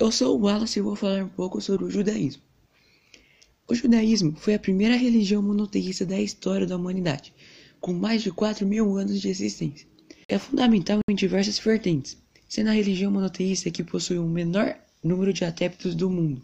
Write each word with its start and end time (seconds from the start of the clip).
eu 0.00 0.10
sou 0.10 0.34
o 0.34 0.44
Wallace 0.44 0.78
e 0.78 0.82
vou 0.82 0.96
falar 0.96 1.22
um 1.22 1.28
pouco 1.28 1.60
sobre 1.60 1.84
o 1.84 1.90
judaísmo. 1.90 2.42
O 3.68 3.74
judaísmo 3.74 4.34
foi 4.34 4.54
a 4.54 4.58
primeira 4.58 4.96
religião 4.96 5.42
monoteísta 5.42 6.06
da 6.06 6.18
história 6.18 6.66
da 6.66 6.74
humanidade, 6.74 7.34
com 7.78 7.92
mais 7.92 8.22
de 8.22 8.32
4 8.32 8.66
mil 8.66 8.96
anos 8.96 9.20
de 9.20 9.28
existência. 9.28 9.86
É 10.26 10.38
fundamental 10.38 11.00
em 11.06 11.14
diversas 11.14 11.58
vertentes, 11.58 12.16
sendo 12.48 12.70
a 12.70 12.72
religião 12.72 13.12
monoteísta 13.12 13.70
que 13.70 13.84
possui 13.84 14.18
o 14.18 14.26
menor 14.26 14.74
número 15.04 15.34
de 15.34 15.44
adeptos 15.44 15.94
do 15.94 16.08
mundo, 16.08 16.42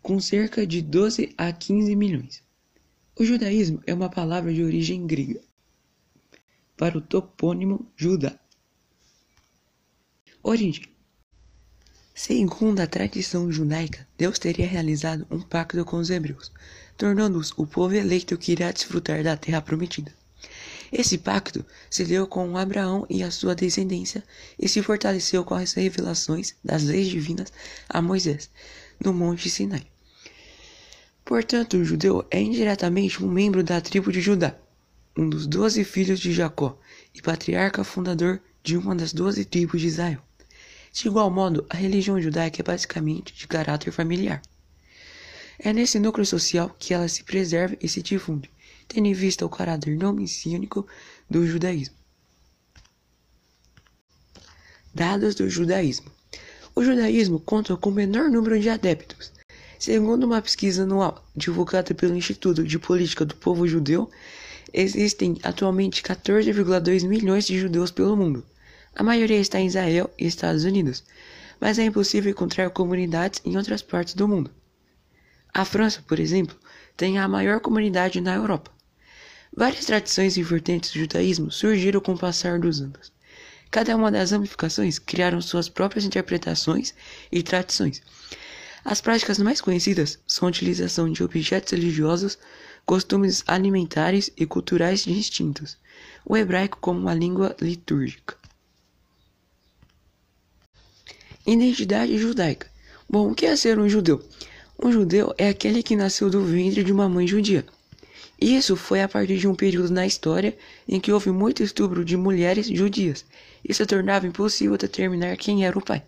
com 0.00 0.20
cerca 0.20 0.64
de 0.64 0.80
12 0.80 1.34
a 1.36 1.52
15 1.52 1.96
milhões. 1.96 2.40
O 3.18 3.24
judaísmo 3.24 3.82
é 3.84 3.92
uma 3.92 4.08
palavra 4.08 4.54
de 4.54 4.62
origem 4.62 5.08
grega, 5.08 5.40
para 6.76 6.96
o 6.96 7.00
topônimo 7.00 7.90
Judá. 7.96 8.38
Origem 10.40 10.95
Segundo 12.18 12.80
a 12.80 12.86
tradição 12.86 13.52
judaica, 13.52 14.08
Deus 14.16 14.38
teria 14.38 14.66
realizado 14.66 15.26
um 15.30 15.38
pacto 15.38 15.84
com 15.84 15.98
os 15.98 16.08
hebreus, 16.08 16.50
tornando-os 16.96 17.52
o 17.58 17.66
povo 17.66 17.94
eleito 17.94 18.38
que 18.38 18.52
irá 18.52 18.72
desfrutar 18.72 19.22
da 19.22 19.36
terra 19.36 19.60
prometida. 19.60 20.10
Esse 20.90 21.18
pacto 21.18 21.62
se 21.90 22.06
deu 22.06 22.26
com 22.26 22.56
Abraão 22.56 23.06
e 23.10 23.22
a 23.22 23.30
sua 23.30 23.54
descendência 23.54 24.24
e 24.58 24.66
se 24.66 24.82
fortaleceu 24.82 25.44
com 25.44 25.56
as 25.56 25.74
revelações 25.74 26.54
das 26.64 26.84
leis 26.84 27.06
divinas 27.06 27.52
a 27.86 28.00
Moisés, 28.00 28.48
no 28.98 29.12
Monte 29.12 29.50
Sinai. 29.50 29.86
Portanto, 31.22 31.76
o 31.76 31.84
judeu 31.84 32.26
é 32.30 32.40
indiretamente 32.40 33.22
um 33.22 33.30
membro 33.30 33.62
da 33.62 33.78
tribo 33.78 34.10
de 34.10 34.22
Judá, 34.22 34.56
um 35.14 35.28
dos 35.28 35.46
doze 35.46 35.84
filhos 35.84 36.18
de 36.18 36.32
Jacó 36.32 36.80
e 37.14 37.20
patriarca 37.20 37.84
fundador 37.84 38.40
de 38.62 38.74
uma 38.74 38.96
das 38.96 39.12
doze 39.12 39.44
tribos 39.44 39.82
de 39.82 39.88
Israel. 39.88 40.22
De 40.96 41.08
igual 41.08 41.30
modo, 41.30 41.66
a 41.68 41.76
religião 41.76 42.18
judaica 42.18 42.62
é 42.62 42.64
basicamente 42.64 43.34
de 43.34 43.46
caráter 43.46 43.92
familiar. 43.92 44.40
É 45.58 45.70
nesse 45.70 45.98
núcleo 45.98 46.24
social 46.24 46.74
que 46.78 46.94
ela 46.94 47.06
se 47.06 47.22
preserva 47.22 47.76
e 47.82 47.86
se 47.86 48.00
difunde, 48.00 48.50
tendo 48.88 49.06
em 49.06 49.12
vista 49.12 49.44
o 49.44 49.50
caráter 49.50 49.94
não 49.94 50.14
messiânico 50.14 50.86
do 51.28 51.46
judaísmo. 51.46 51.94
Dados 54.94 55.34
do 55.34 55.50
judaísmo: 55.50 56.10
O 56.74 56.82
judaísmo 56.82 57.40
conta 57.40 57.76
com 57.76 57.90
o 57.90 57.92
menor 57.92 58.30
número 58.30 58.58
de 58.58 58.70
adeptos. 58.70 59.30
Segundo 59.78 60.24
uma 60.24 60.40
pesquisa 60.40 60.84
anual 60.84 61.22
divulgada 61.36 61.94
pelo 61.94 62.16
Instituto 62.16 62.64
de 62.64 62.78
Política 62.78 63.26
do 63.26 63.36
Povo 63.36 63.68
Judeu, 63.68 64.10
existem 64.72 65.36
atualmente 65.42 66.02
14,2 66.02 67.06
milhões 67.06 67.46
de 67.46 67.58
judeus 67.58 67.90
pelo 67.90 68.16
mundo. 68.16 68.42
A 68.98 69.02
maioria 69.02 69.38
está 69.38 69.60
em 69.60 69.66
Israel 69.66 70.10
e 70.18 70.26
Estados 70.26 70.64
Unidos, 70.64 71.04
mas 71.60 71.78
é 71.78 71.84
impossível 71.84 72.30
encontrar 72.30 72.70
comunidades 72.70 73.42
em 73.44 73.54
outras 73.54 73.82
partes 73.82 74.14
do 74.14 74.26
mundo. 74.26 74.50
A 75.52 75.66
França, 75.66 76.02
por 76.08 76.18
exemplo, 76.18 76.56
tem 76.96 77.18
a 77.18 77.28
maior 77.28 77.60
comunidade 77.60 78.22
na 78.22 78.34
Europa. 78.34 78.70
Várias 79.54 79.84
tradições 79.84 80.38
e 80.38 80.42
vertentes 80.42 80.92
do 80.92 80.98
judaísmo 80.98 81.52
surgiram 81.52 82.00
com 82.00 82.14
o 82.14 82.18
passar 82.18 82.58
dos 82.58 82.80
anos. 82.80 83.12
Cada 83.70 83.94
uma 83.94 84.10
das 84.10 84.30
ramificações 84.30 84.98
criaram 84.98 85.42
suas 85.42 85.68
próprias 85.68 86.06
interpretações 86.06 86.94
e 87.30 87.42
tradições. 87.42 88.00
As 88.82 89.02
práticas 89.02 89.38
mais 89.38 89.60
conhecidas 89.60 90.18
são 90.26 90.48
a 90.48 90.50
utilização 90.50 91.12
de 91.12 91.22
objetos 91.22 91.72
religiosos, 91.72 92.38
costumes 92.86 93.44
alimentares 93.46 94.30
e 94.38 94.46
culturais 94.46 95.04
distintos, 95.04 95.76
o 96.24 96.34
hebraico 96.34 96.78
como 96.80 96.98
uma 96.98 97.12
língua 97.12 97.54
litúrgica. 97.60 98.38
Identidade 101.46 102.18
judaica. 102.18 102.66
Bom, 103.08 103.30
o 103.30 103.34
que 103.34 103.46
é 103.46 103.54
ser 103.54 103.78
um 103.78 103.88
judeu? 103.88 104.20
Um 104.82 104.90
judeu 104.90 105.32
é 105.38 105.48
aquele 105.48 105.80
que 105.80 105.94
nasceu 105.94 106.28
do 106.28 106.44
ventre 106.44 106.82
de 106.82 106.92
uma 106.92 107.08
mãe 107.08 107.24
judia. 107.24 107.64
Isso 108.40 108.74
foi 108.74 109.00
a 109.00 109.08
partir 109.08 109.38
de 109.38 109.46
um 109.46 109.54
período 109.54 109.92
na 109.92 110.04
história 110.04 110.58
em 110.88 110.98
que 110.98 111.12
houve 111.12 111.30
muito 111.30 111.62
estupro 111.62 112.04
de 112.04 112.16
mulheres 112.16 112.66
judias 112.66 113.24
e 113.64 113.72
se 113.72 113.86
tornava 113.86 114.26
impossível 114.26 114.76
determinar 114.76 115.36
quem 115.36 115.64
era 115.64 115.78
o 115.78 115.84
pai. 115.84 116.02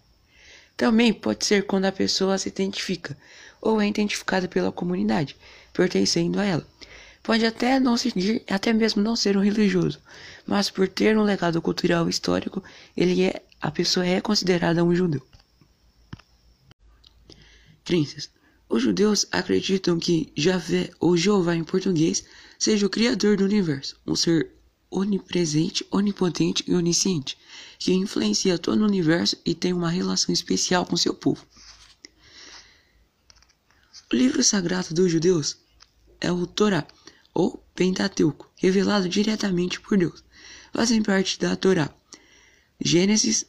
Também 0.76 1.12
pode 1.12 1.47
ser 1.47 1.65
quando 1.66 1.84
a 1.84 1.93
pessoa 1.93 2.37
se 2.37 2.49
identifica 2.49 3.16
ou 3.60 3.81
é 3.81 3.87
identificada 3.87 4.49
pela 4.49 4.72
comunidade, 4.72 5.37
pertencendo 5.72 6.41
a 6.41 6.44
ela. 6.44 6.66
Pode 7.22 7.47
até 7.47 7.78
não 7.78 7.97
seguir, 7.97 8.43
até 8.49 8.72
mesmo 8.72 9.03
não 9.03 9.15
ser 9.15 9.37
um 9.37 9.43
religioso, 9.43 10.00
mas 10.47 10.69
por 10.69 10.88
ter 10.88 11.16
um 11.16 11.22
legado 11.22 11.62
cultural 11.62 12.09
histórico, 12.09 12.62
ele 12.97 13.22
é 13.22 13.43
a 13.60 13.70
pessoa 13.70 14.06
é 14.06 14.20
considerada 14.20 14.84
um 14.84 14.94
judeu. 14.94 15.26
Crenças. 17.84 18.30
Os 18.69 18.82
judeus 18.82 19.26
acreditam 19.32 19.98
que 19.98 20.30
Javé 20.36 20.91
ou 21.00 21.16
Jeová 21.16 21.56
em 21.56 21.64
português 21.64 22.24
seja 22.58 22.86
o 22.86 22.91
criador 22.91 23.36
do 23.36 23.44
universo, 23.44 23.96
um 24.06 24.14
ser 24.14 24.52
onipresente, 24.91 25.86
onipotente 25.91 26.64
e 26.66 26.74
onisciente, 26.74 27.38
que 27.78 27.92
influencia 27.92 28.58
todo 28.58 28.82
o 28.82 28.86
universo 28.86 29.36
e 29.44 29.54
tem 29.54 29.72
uma 29.72 29.90
relação 29.90 30.32
especial 30.32 30.84
com 30.84 30.96
seu 30.96 31.14
povo. 31.14 31.46
O 34.12 34.16
livro 34.16 34.42
sagrado 34.42 34.94
dos 34.94 35.10
judeus 35.10 35.56
é 36.20 36.30
o 36.30 36.46
Torá, 36.46 36.86
ou 37.34 37.62
Pentateuco, 37.75 38.50
revelado 38.56 39.08
diretamente 39.08 39.80
por 39.80 39.96
Deus. 39.96 40.25
Fazem 40.72 41.02
parte 41.02 41.38
da 41.38 41.56
Torá 41.56 41.94
Gênesis, 42.81 43.44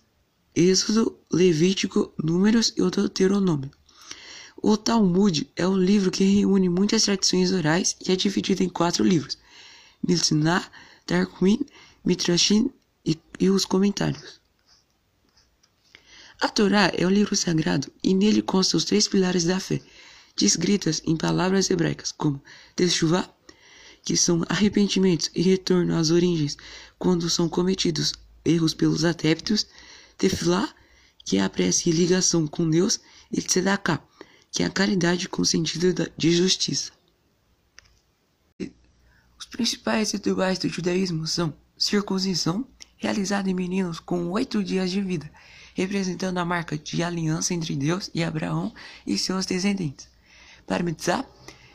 Êxodo, 0.55 1.19
Levítico, 1.31 2.11
Números 2.17 2.73
e 2.75 2.81
o 2.81 2.89
Deuteronômio. 2.89 3.69
O 4.61 4.75
Talmud 4.75 5.47
é 5.55 5.67
o 5.67 5.77
livro 5.77 6.09
que 6.09 6.23
reúne 6.23 6.67
muitas 6.67 7.03
tradições 7.03 7.51
orais 7.51 7.95
e 8.05 8.11
é 8.11 8.15
dividido 8.15 8.63
em 8.63 8.69
quatro 8.69 9.03
livros: 9.03 9.37
Mishnah, 10.05 10.67
Tarquin, 11.05 11.59
Mitrashim 12.03 12.71
e, 13.05 13.17
e 13.39 13.49
os 13.49 13.65
comentários. 13.65 14.41
A 16.41 16.49
Torá 16.49 16.91
é 16.97 17.05
o 17.05 17.09
livro 17.09 17.35
sagrado 17.35 17.91
e 18.03 18.15
nele 18.15 18.41
constam 18.41 18.79
os 18.79 18.85
três 18.85 19.07
pilares 19.07 19.43
da 19.43 19.59
fé, 19.59 19.79
descritas 20.35 21.01
em 21.05 21.15
palavras 21.15 21.69
hebraicas 21.69 22.11
como 22.11 22.41
Teshuvah, 22.75 23.29
que 24.03 24.17
são 24.17 24.43
arrependimentos 24.49 25.29
e 25.35 25.41
retorno 25.43 25.95
às 25.95 26.09
origens 26.09 26.57
quando 26.97 27.29
são 27.29 27.47
cometidos 27.47 28.13
erros 28.43 28.73
pelos 28.73 29.05
adeptos, 29.05 29.67
Tefilá, 30.17 30.73
que 31.23 31.37
é 31.37 31.43
a 31.43 31.49
prece 31.49 31.89
e 31.89 31.93
ligação 31.93 32.47
com 32.47 32.69
Deus, 32.69 32.99
e 33.31 33.41
Tzedakah, 33.41 34.01
que 34.51 34.63
é 34.63 34.65
a 34.65 34.69
caridade 34.69 35.29
com 35.29 35.43
sentido 35.43 35.93
de 36.17 36.31
justiça. 36.31 36.91
Os 39.37 39.45
principais 39.45 40.11
rituais 40.11 40.59
do 40.59 40.67
judaísmo 40.67 41.25
são 41.27 41.53
circuncisão, 41.77 42.67
realizada 42.97 43.49
em 43.49 43.53
meninos 43.53 43.99
com 43.99 44.29
oito 44.31 44.61
dias 44.63 44.91
de 44.91 45.01
vida, 45.01 45.31
representando 45.73 46.37
a 46.39 46.45
marca 46.45 46.77
de 46.77 47.01
aliança 47.01 47.53
entre 47.53 47.75
Deus 47.75 48.09
e 48.13 48.21
Abraão 48.21 48.73
e 49.07 49.17
seus 49.17 49.45
descendentes. 49.45 50.09
Bar 50.67 50.83
mitzvah, 50.83 51.25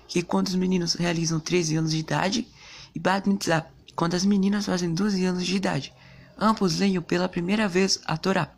que 0.07 0.19
é 0.19 0.23
quando 0.23 0.49
os 0.49 0.55
meninos 0.55 0.95
realizam 0.95 1.41
13 1.41 1.77
anos 1.77 1.93
de 1.93 1.99
idade, 1.99 2.47
e 2.95 2.99
Bat 2.99 3.27
mitzvah, 3.29 3.67
quando 3.97 4.15
as 4.15 4.25
meninas 4.25 4.67
fazem 4.67 4.93
12 4.93 5.25
anos 5.25 5.47
de 5.47 5.57
idade, 5.57 5.95
Ambos 6.39 6.79
leem 6.79 7.01
pela 7.01 7.29
primeira 7.29 7.69
vez 7.69 8.01
a 8.05 8.17
Torá. 8.17 8.53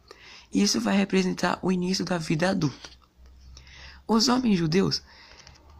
Isso 0.52 0.80
vai 0.80 0.96
representar 0.96 1.58
o 1.62 1.70
início 1.70 2.04
da 2.04 2.18
vida 2.18 2.50
adulta. 2.50 2.90
Os 4.06 4.28
homens 4.28 4.58
judeus 4.58 5.02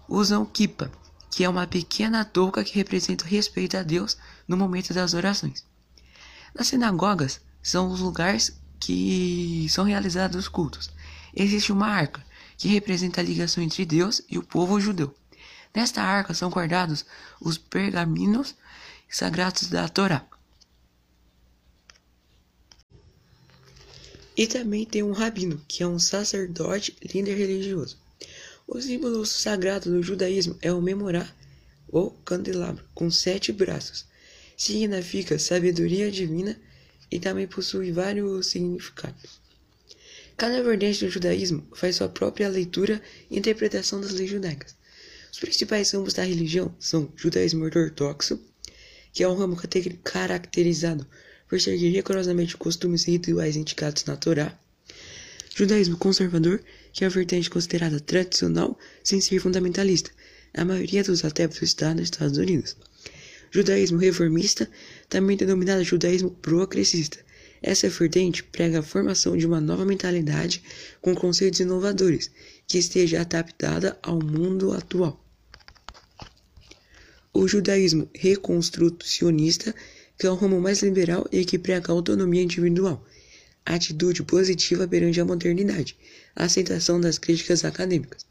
usam 0.08 0.44
kippah, 0.44 0.90
que 1.30 1.44
é 1.44 1.48
uma 1.48 1.66
pequena 1.66 2.24
touca 2.24 2.64
que 2.64 2.74
representa 2.74 3.24
o 3.24 3.28
respeito 3.28 3.76
a 3.76 3.82
Deus 3.82 4.16
no 4.46 4.56
momento 4.56 4.92
das 4.92 5.14
orações. 5.14 5.64
Nas 6.54 6.68
sinagogas 6.68 7.40
são 7.62 7.90
os 7.90 8.00
lugares 8.00 8.58
que 8.80 9.66
são 9.70 9.84
realizados 9.84 10.36
os 10.36 10.48
cultos. 10.48 10.90
Existe 11.34 11.72
uma 11.72 11.88
arca, 11.88 12.24
que 12.56 12.68
representa 12.68 13.20
a 13.20 13.24
ligação 13.24 13.62
entre 13.62 13.84
Deus 13.84 14.22
e 14.30 14.38
o 14.38 14.42
povo 14.42 14.80
judeu. 14.80 15.14
Nesta 15.74 16.02
arca 16.02 16.32
são 16.32 16.48
guardados 16.48 17.04
os 17.40 17.58
pergaminos 17.58 18.54
sagrados 19.10 19.68
da 19.68 19.88
Torá. 19.88 20.24
E 24.36 24.46
também 24.46 24.84
tem 24.84 25.02
um 25.02 25.12
rabino, 25.12 25.62
que 25.66 25.82
é 25.82 25.86
um 25.86 25.98
sacerdote 25.98 26.94
líder 27.02 27.36
religioso. 27.36 27.96
O 28.68 28.80
símbolo 28.80 29.24
sagrado 29.24 29.90
do 29.90 30.02
judaísmo 30.02 30.58
é 30.60 30.70
o 30.70 30.82
memorá, 30.82 31.26
ou 31.88 32.10
candelabro, 32.10 32.84
com 32.94 33.10
sete 33.10 33.50
braços. 33.50 34.04
Significa 34.56 35.38
sabedoria 35.38 36.10
divina 36.10 36.60
e 37.10 37.18
também 37.18 37.46
possui 37.46 37.92
vários 37.92 38.48
significados. 38.48 39.40
Cada 40.36 40.62
vertente 40.62 41.04
do 41.04 41.10
judaísmo 41.10 41.66
faz 41.74 41.96
sua 41.96 42.08
própria 42.08 42.48
leitura 42.48 43.00
e 43.30 43.38
interpretação 43.38 44.02
das 44.02 44.12
leis 44.12 44.28
judaicas. 44.28 44.76
Os 45.32 45.38
principais 45.38 45.90
ramos 45.92 46.12
da 46.12 46.22
religião 46.22 46.74
são 46.78 47.10
judaísmo 47.16 47.64
ortodoxo, 47.64 48.38
que 49.14 49.22
é 49.22 49.28
um 49.28 49.34
ramo 49.34 49.56
caracterizado 50.04 51.06
por 51.48 51.60
seguir 51.60 51.90
rigorosamente 51.90 52.56
costumes 52.56 53.06
e 53.06 53.12
rituais 53.12 53.56
indicados 53.56 54.04
na 54.04 54.16
Torá, 54.16 54.58
Judaísmo 55.56 55.96
conservador, 55.96 56.62
que 56.92 57.02
é 57.02 57.06
a 57.06 57.10
vertente 57.10 57.48
considerada 57.48 57.98
tradicional 57.98 58.78
sem 59.02 59.22
ser 59.22 59.40
fundamentalista. 59.40 60.10
A 60.52 60.66
maioria 60.66 61.02
dos 61.02 61.24
adeptos 61.24 61.62
está 61.62 61.94
nos 61.94 62.02
Estados 62.02 62.36
Unidos. 62.36 62.76
Judaísmo 63.50 63.96
reformista, 63.96 64.70
também 65.08 65.34
denominado 65.34 65.82
judaísmo 65.82 66.30
progressista. 66.30 67.16
Essa 67.62 67.88
vertente 67.88 68.42
prega 68.42 68.80
a 68.80 68.82
formação 68.82 69.34
de 69.34 69.46
uma 69.46 69.58
nova 69.58 69.86
mentalidade 69.86 70.62
com 71.00 71.14
conceitos 71.14 71.60
inovadores, 71.60 72.30
que 72.66 72.76
esteja 72.76 73.22
adaptada 73.22 73.98
ao 74.02 74.22
mundo 74.22 74.74
atual. 74.74 75.24
O 77.32 77.48
judaísmo 77.48 78.10
reconstrucionista, 78.14 79.74
que 80.18 80.26
é 80.26 80.30
o 80.30 80.34
ramo 80.34 80.60
mais 80.60 80.82
liberal 80.82 81.26
e 81.30 81.44
que 81.44 81.58
prega 81.58 81.92
a 81.92 81.94
autonomia 81.94 82.42
individual, 82.42 83.04
atitude 83.64 84.22
positiva 84.22 84.86
perante 84.86 85.20
a 85.20 85.24
modernidade, 85.24 85.96
a 86.34 86.44
aceitação 86.44 87.00
das 87.00 87.18
críticas 87.18 87.64
acadêmicas. 87.64 88.24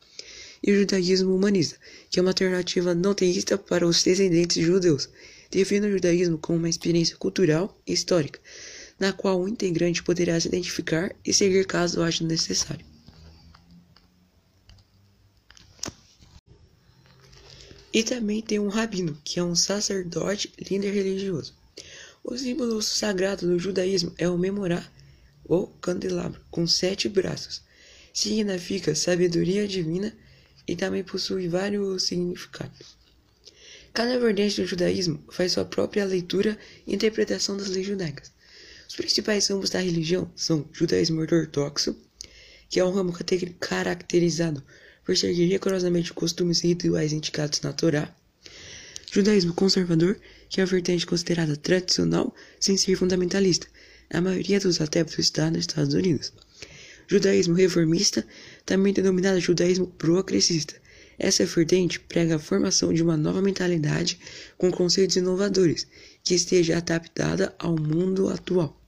E 0.63 0.71
o 0.71 0.79
judaísmo 0.79 1.35
humanista, 1.35 1.77
que 2.09 2.19
é 2.19 2.21
uma 2.21 2.31
alternativa 2.31 2.95
não 2.95 3.13
teísta 3.13 3.57
para 3.57 3.85
os 3.85 4.01
descendentes 4.01 4.63
judeus, 4.65 5.09
define 5.51 5.87
o 5.87 5.91
judaísmo 5.91 6.37
como 6.37 6.57
uma 6.57 6.69
experiência 6.69 7.17
cultural 7.17 7.79
e 7.85 7.93
histórica, 7.93 8.39
na 8.99 9.13
qual 9.13 9.41
o 9.41 9.47
integrante 9.47 10.01
poderá 10.01 10.39
se 10.39 10.47
identificar 10.47 11.13
e 11.23 11.33
seguir 11.33 11.65
caso 11.65 12.01
ache 12.01 12.23
necessário. 12.23 12.85
E 17.93 18.03
também 18.03 18.41
tem 18.41 18.59
um 18.59 18.67
rabino, 18.67 19.17
que 19.23 19.39
é 19.39 19.43
um 19.43 19.55
sacerdote 19.55 20.51
líder 20.69 20.91
religioso. 20.91 21.53
O 22.27 22.35
símbolo 22.35 22.81
sagrado 22.81 23.45
do 23.45 23.59
judaísmo 23.59 24.11
é 24.17 24.27
o 24.27 24.35
memorá, 24.35 24.83
ou 25.43 25.67
candelabro, 25.79 26.41
com 26.49 26.65
sete 26.65 27.07
braços. 27.07 27.61
Significa 28.11 28.95
sabedoria 28.95 29.67
divina 29.67 30.11
e 30.67 30.75
também 30.75 31.03
possui 31.03 31.47
vários 31.47 32.01
significados. 32.01 32.97
Cada 33.93 34.17
vertente 34.17 34.59
do 34.59 34.65
judaísmo 34.65 35.23
faz 35.29 35.51
sua 35.51 35.65
própria 35.65 36.03
leitura 36.03 36.57
e 36.87 36.95
interpretação 36.95 37.57
das 37.57 37.67
leis 37.67 37.85
judaicas. 37.85 38.31
Os 38.89 38.95
principais 38.95 39.47
ramos 39.47 39.69
da 39.69 39.79
religião 39.79 40.27
são 40.35 40.67
judaísmo 40.73 41.21
ortodoxo, 41.21 41.95
que 42.67 42.79
é 42.79 42.83
um 42.83 42.91
ramo 42.91 43.13
caracterizado 43.59 44.63
por 45.05 45.15
seguir 45.15 45.45
rigorosamente 45.45 46.11
costumes 46.11 46.63
e 46.63 46.69
rituais 46.69 47.13
indicados 47.13 47.61
na 47.61 47.71
Torá, 47.71 48.11
judaísmo 49.11 49.53
conservador, 49.53 50.19
que 50.55 50.61
a 50.61 50.65
vertente 50.65 51.05
considerada 51.05 51.57
tradicional 51.57 52.33
sem 52.61 52.77
ser 52.77 52.95
fundamentalista. 52.95 53.67
A 54.09 54.21
maioria 54.21 54.57
dos 54.57 54.79
adeptos 54.79 55.19
está 55.19 55.51
nos 55.51 55.59
Estados 55.59 55.93
Unidos. 55.93 56.31
Judaísmo 57.09 57.55
reformista, 57.55 58.25
também 58.65 58.93
denominado 58.93 59.37
judaísmo 59.41 59.85
progressista, 59.85 60.75
essa 61.19 61.45
vertente 61.45 61.99
prega 61.99 62.37
a 62.37 62.39
formação 62.39 62.93
de 62.93 63.03
uma 63.03 63.17
nova 63.17 63.41
mentalidade 63.41 64.17
com 64.57 64.71
conceitos 64.71 65.17
inovadores, 65.17 65.87
que 66.23 66.33
esteja 66.33 66.77
adaptada 66.77 67.53
ao 67.59 67.75
mundo 67.77 68.29
atual. 68.29 68.81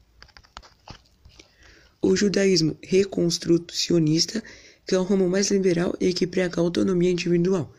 O 2.01 2.15
judaísmo 2.15 2.77
reconstrucionista, 2.81 4.41
que 4.87 4.95
é 4.95 4.97
o 4.97 5.03
ramo 5.03 5.27
mais 5.27 5.51
liberal 5.51 5.93
e 5.99 6.13
que 6.13 6.25
prega 6.25 6.61
a 6.61 6.63
autonomia 6.63 7.11
individual, 7.11 7.75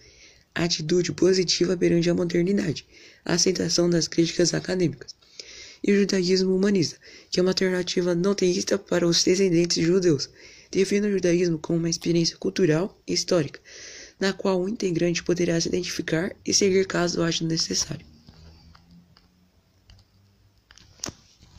atitude 0.64 1.12
positiva 1.12 1.76
perante 1.76 2.10
a 2.10 2.14
modernidade, 2.14 2.86
a 3.24 3.34
aceitação 3.34 3.88
das 3.88 4.08
críticas 4.08 4.54
acadêmicas. 4.54 5.14
E 5.84 5.92
o 5.92 5.96
judaísmo 6.00 6.54
humanista, 6.54 6.96
que 7.30 7.38
é 7.38 7.42
uma 7.42 7.50
alternativa 7.50 8.14
não 8.14 8.34
teísta 8.34 8.76
para 8.76 9.06
os 9.06 9.22
descendentes 9.22 9.84
judeus, 9.84 10.28
define 10.70 11.06
o 11.06 11.12
judaísmo 11.12 11.58
como 11.58 11.78
uma 11.78 11.90
experiência 11.90 12.36
cultural 12.36 12.96
e 13.06 13.12
histórica, 13.12 13.60
na 14.18 14.32
qual 14.32 14.60
o 14.60 14.68
integrante 14.68 15.22
poderá 15.22 15.60
se 15.60 15.68
identificar 15.68 16.34
e 16.44 16.52
seguir 16.52 16.86
caso 16.86 17.22
ache 17.22 17.44
necessário. 17.44 18.17